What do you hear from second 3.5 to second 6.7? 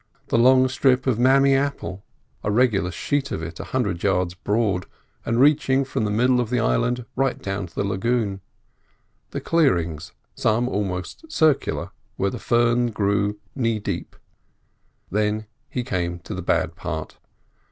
a hundred yards broad, and reaching from the middle of the